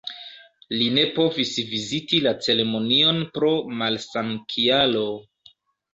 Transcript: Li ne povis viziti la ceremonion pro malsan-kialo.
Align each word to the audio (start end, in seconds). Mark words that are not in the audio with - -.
Li 0.77 0.85
ne 0.93 1.03
povis 1.17 1.51
viziti 1.73 2.21
la 2.27 2.33
ceremonion 2.47 3.23
pro 3.37 3.53
malsan-kialo. 3.83 5.05